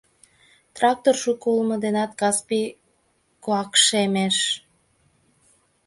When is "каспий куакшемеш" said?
2.19-4.37